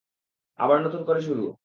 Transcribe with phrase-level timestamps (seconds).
[0.59, 1.43] আবার নতুন করে শুরু।